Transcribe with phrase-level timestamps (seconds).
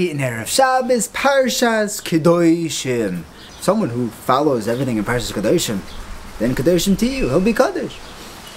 [0.00, 3.24] In Erev Shabbos, Parshas Kedoshim.
[3.60, 5.80] Someone who follows everything in Parshas Kedoshim,
[6.38, 7.96] then Kedoshim tihyu, he'll be Kaddish.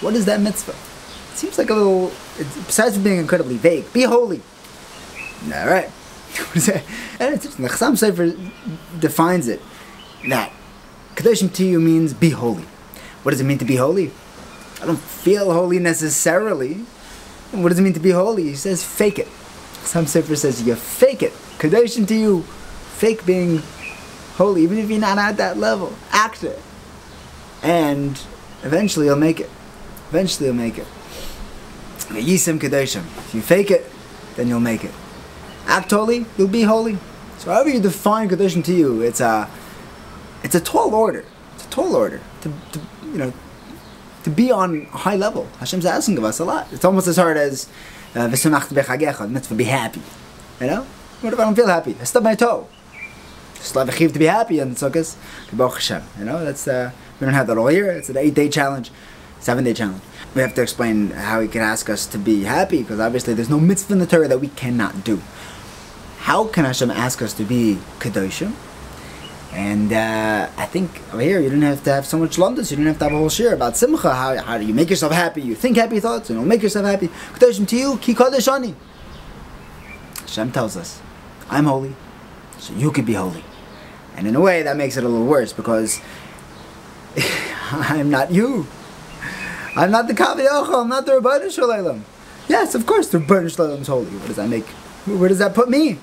[0.00, 0.72] What is that mitzvah?
[0.72, 2.10] It seems like a little,
[2.66, 4.42] besides being incredibly vague, be holy.
[5.44, 5.84] Alright.
[7.20, 8.50] and it's the Chasam Sofer
[8.98, 9.62] defines it
[10.26, 10.50] that
[11.14, 12.64] Kedoshim tihyu means be holy.
[13.22, 14.10] What does it mean to be holy?
[14.82, 16.84] I don't feel holy necessarily.
[17.52, 18.42] What does it mean to be holy?
[18.42, 19.28] He says fake it.
[19.84, 21.32] Some Sefer says you fake it.
[21.58, 23.62] Kedoshim tihyu, fake being
[24.36, 25.92] holy, even if you're not at that level.
[26.12, 26.58] Act it.
[27.62, 28.20] And
[28.62, 29.50] eventually you'll make it.
[30.10, 30.86] Eventually you'll make it.
[32.08, 33.04] Yisim Kedoshim.
[33.18, 33.90] If you fake it,
[34.36, 34.92] then you'll make it.
[35.66, 36.98] Act holy, you'll be holy.
[37.38, 39.48] So however you define Kedoshim tihyu, it's a,
[40.42, 41.24] it's a tall order.
[41.54, 42.20] It's a tall order.
[42.42, 43.32] To, to you know,
[44.28, 45.46] to be on a high level.
[45.58, 46.68] Hashem's asking of us a lot.
[46.72, 47.68] It's almost as hard as
[48.14, 50.02] uh, v'sumach bechagecha, mitzvah, be happy.
[50.60, 50.82] You know?
[51.20, 51.96] What if I don't feel happy?
[52.00, 52.68] I stub my toe.
[53.54, 55.16] Just let to be happy and sukkahs.
[55.50, 56.02] Hashem.
[56.18, 57.90] You know, that's, uh, we don't have that all year.
[57.90, 58.92] It's an eight day challenge,
[59.40, 60.02] seven day challenge.
[60.34, 63.50] We have to explain how he can ask us to be happy because obviously there's
[63.50, 65.20] no mitzvah in the Torah that we cannot do.
[66.18, 68.52] How can Hashem ask us to be Kedoshim?
[69.52, 72.70] And uh, I think over here you didn't have to have so much lumdus.
[72.70, 74.14] You didn't have to have a whole share about simcha.
[74.14, 75.40] How, how do you make yourself happy?
[75.40, 77.08] You think happy thoughts and you'll make yourself happy.
[77.08, 78.74] Kedoshim to you, ki kodesh ani.
[80.20, 81.00] Hashem tells us,
[81.48, 81.96] I'm holy,
[82.58, 83.42] so you could be holy.
[84.16, 86.00] And in a way that makes it a little worse because
[87.70, 88.66] I'm not you.
[89.74, 92.02] I'm not the Kaviyachal, I'm not the Ribono Shel Olam.
[92.48, 94.06] Yes, of course the Ribono Shel Olam is holy.
[94.06, 94.66] What does that make?
[95.06, 95.98] Where does that put me?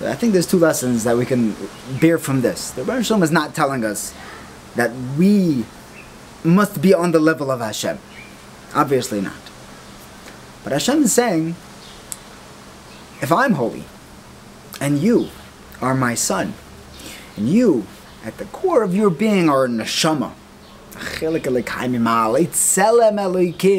[0.00, 1.54] So I think there's two lessons that we can
[2.00, 2.70] bear from this.
[2.70, 4.14] The Rebbe Shalom is not telling us
[4.74, 5.66] that we
[6.42, 7.98] must be on the level of Hashem.
[8.74, 9.36] Obviously not.
[10.64, 11.54] But Hashem is saying,
[13.20, 13.84] if I'm holy,
[14.80, 15.28] and you
[15.82, 16.54] are my son,
[17.36, 17.84] and you,
[18.24, 20.32] at the core of your being, are a neshama,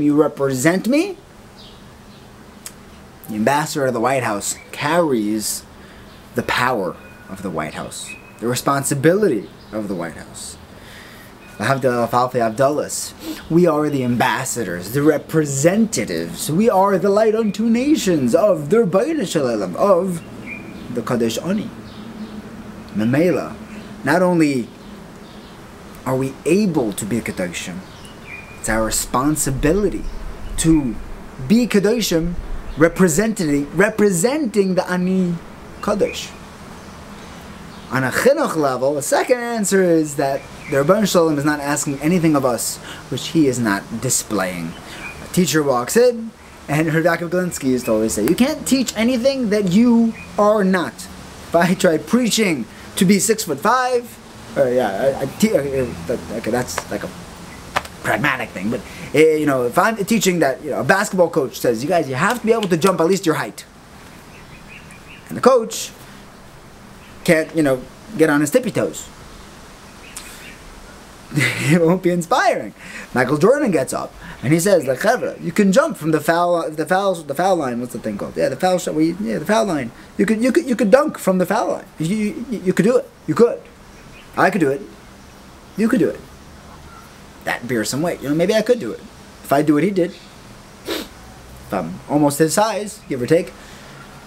[0.00, 1.16] you represent me,
[3.28, 5.63] the ambassador of the White House carries
[6.34, 6.96] the power
[7.28, 10.56] of the White House, the responsibility of the White House.
[11.58, 11.66] We
[13.66, 16.50] are the ambassadors, the representatives.
[16.50, 20.22] We are the light unto nations of the Shalom, of
[20.94, 21.70] the Kadesh Ani.
[22.94, 23.54] Memela.
[24.02, 24.68] Not only
[26.04, 27.78] are we able to be Kadoshim,
[28.58, 30.04] it's our responsibility
[30.58, 30.96] to
[31.46, 32.34] be Kadoshim
[32.76, 35.36] representing, representing the Ani
[35.84, 36.30] Kaddish.
[37.90, 40.40] On a chinuch level, the second answer is that
[40.70, 42.78] the Rabban Shalom is not asking anything of us
[43.10, 44.72] which he is not displaying.
[45.22, 46.30] A teacher walks in,
[46.68, 50.94] and Yaakov Galinsky used to always say, you can't teach anything that you are not.
[50.94, 52.64] If I try preaching
[52.96, 54.08] to be six foot five,
[54.56, 57.10] or yeah, I, I uh, okay, that's like a
[58.02, 58.80] pragmatic thing, but
[59.14, 62.08] uh, you know, if I'm teaching that, you know, a basketball coach says, you guys,
[62.08, 63.66] you have to be able to jump at least your height
[65.34, 65.90] and the coach
[67.24, 67.82] can't, you know,
[68.16, 69.08] get on his tippy toes.
[71.34, 72.72] it won't be inspiring.
[73.14, 75.02] Michael Jordan gets up and he says, "Like
[75.40, 77.80] you can jump from the foul, the foul, the foul line.
[77.80, 78.36] What's the thing called?
[78.36, 78.94] Yeah, the foul shot.
[78.94, 79.90] yeah, the foul line.
[80.18, 81.86] You could, you could, you could dunk from the foul line.
[81.98, 83.10] You, you, you could do it.
[83.26, 83.60] You could.
[84.36, 84.82] I could do it.
[85.76, 86.20] You could do it.
[87.42, 88.22] That bears some weight.
[88.22, 89.00] You know, maybe I could do it
[89.42, 90.12] if I do what he did.
[90.86, 93.52] If I'm almost his size, give or take,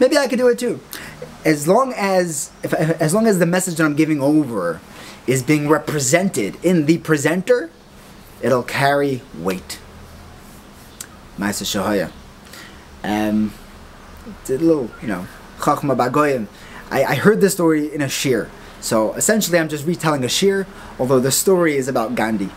[0.00, 0.80] maybe I could do it too.
[1.44, 4.80] As long as if, as long as the message that I'm giving over
[5.26, 7.70] is being represented in the presenter,
[8.42, 9.78] it'll carry weight.
[11.38, 12.10] Maaseh Shehaya.
[13.02, 13.52] Um,
[14.48, 15.26] a little, you know,
[15.58, 16.46] Chachma Bagoyim.
[16.90, 18.48] I, heard this story in a shir.
[18.80, 20.66] So essentially, I'm just retelling a shir,
[20.98, 22.50] although the story is about Gandhi.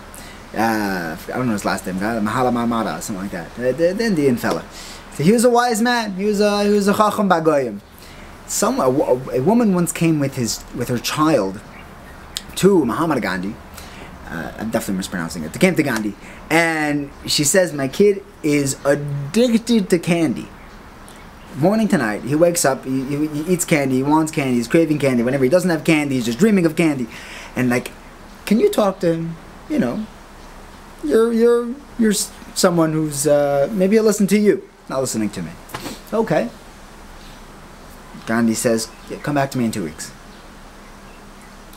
[0.53, 3.53] Uh, I don't know his last name, Mahala Mamada, something like that.
[3.55, 4.63] The, the, the Indian fella.
[5.13, 6.15] So he was a wise man.
[6.15, 7.79] He was a he was a chacham bagoyim.
[8.47, 11.59] Some a, a, woman once came with his with her child
[12.55, 13.55] to Mahatma Gandhi.
[14.25, 15.53] Uh, I'm definitely mispronouncing it.
[15.53, 16.15] They came to Gandhi,
[16.49, 20.47] and she says, "My kid is addicted to candy.
[21.57, 24.67] Morning to night, he wakes up, he, he, he eats candy, he wants candy, he's
[24.67, 25.23] craving candy.
[25.23, 27.07] Whenever he doesn't have candy, he's just dreaming of candy.
[27.55, 27.91] And like,
[28.45, 29.35] can you talk to him?
[29.67, 30.05] You know,
[31.03, 35.51] you're you're you're someone who's uh, maybe he'll listen to you." not listening to me.
[36.13, 36.49] Okay.
[38.27, 40.11] Gandhi says, yeah, come back to me in two weeks.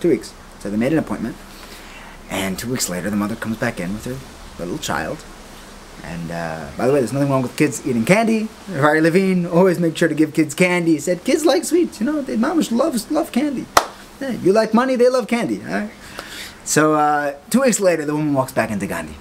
[0.01, 0.35] Two weeks.
[0.59, 1.37] So they made an appointment.
[2.29, 4.19] And two weeks later, the mother comes back in with her
[4.63, 5.25] little child.
[6.03, 8.49] And uh, by the way, there's nothing wrong with kids eating candy.
[8.67, 10.93] Harry Levine always make sure to give kids candy.
[10.93, 12.01] He said kids like sweets.
[12.01, 13.67] You know, they mamish loves love candy.
[14.21, 15.63] Yeah, you like money, they love candy.
[15.63, 15.91] All right?
[16.65, 19.17] So uh, two weeks later, the woman walks back into Gandhi,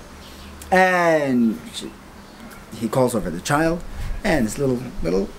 [0.72, 1.92] and she,
[2.76, 3.82] he calls over the child,
[4.24, 5.30] and this little, little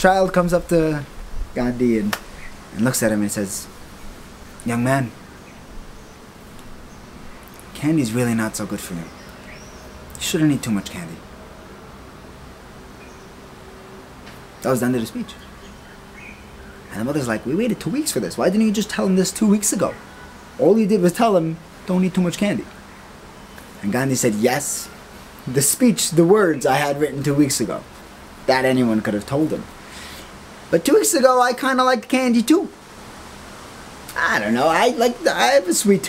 [0.00, 1.04] child comes up to
[1.54, 2.16] Gandhi and,
[2.74, 3.68] and looks at him and says,
[4.64, 5.12] "Young man,
[7.74, 9.04] candy's really not so good for you."
[10.14, 11.16] You shouldn't eat too much candy.
[14.62, 15.34] That was the end of the speech.
[16.90, 18.36] And the mother's like, we waited two weeks for this.
[18.36, 19.94] Why didn't you just tell him this two weeks ago?
[20.58, 21.56] All you did was tell him,
[21.86, 22.66] don't eat too much candy.
[23.80, 24.90] And Gandhi said, yes.
[25.46, 27.82] The speech, the words I had written two weeks ago.
[28.46, 29.64] That anyone could have told him.
[30.70, 32.68] But two weeks ago, I kind of liked candy too.
[34.16, 34.68] I don't know.
[34.68, 35.18] I like.
[35.22, 36.08] The, I have a sweet tooth.